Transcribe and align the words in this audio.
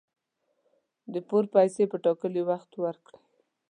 د 1.13 1.15
پور 1.27 1.43
پیسي 1.55 1.83
په 1.91 1.97
ټاکلي 2.05 2.41
وخت 2.49 2.71
ورکړئ 2.83 3.19